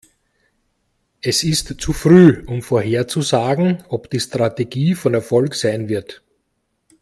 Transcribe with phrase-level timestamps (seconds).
[1.21, 6.23] Es ist zu früh, um vorherzusagen, ob die Strategie von Erfolg sein wird.